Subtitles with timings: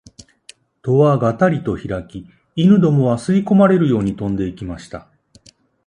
[0.81, 5.07] 戸はがたりとひらき、犬どもは吸い込まれるように飛んで行きました